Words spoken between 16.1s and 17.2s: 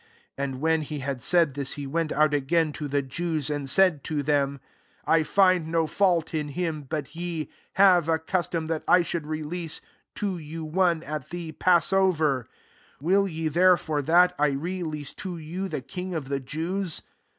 of the Jews